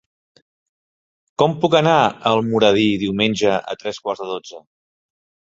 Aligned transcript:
Com 1.41 1.53
puc 1.65 1.77
anar 1.81 1.93
a 2.07 2.31
Almoradí 2.31 2.87
diumenge 3.05 3.55
a 3.75 3.79
tres 3.85 4.03
quarts 4.07 4.25
de 4.25 4.31
dotze? 4.35 4.65